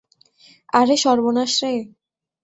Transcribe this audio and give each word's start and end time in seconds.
আরে 0.73 0.95
সর্বনাশ 1.03 1.53
রে! 1.61 1.73